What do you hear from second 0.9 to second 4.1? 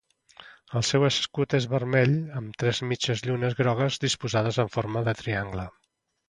escut és vermell amb tres mitges llunes grogues,